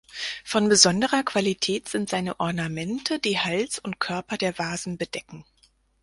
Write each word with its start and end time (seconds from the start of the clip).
Von 0.43 0.67
besonderer 0.67 1.21
Qualität 1.21 1.87
sind 1.87 2.09
seine 2.09 2.39
Ornamente, 2.39 3.19
die 3.19 3.37
Hals 3.37 3.77
und 3.77 3.99
Körper 3.99 4.35
der 4.35 4.57
Vasen 4.57 4.97
bedecken. 4.97 5.45